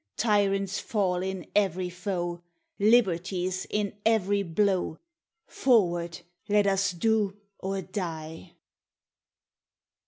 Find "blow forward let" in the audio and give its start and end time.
4.41-6.65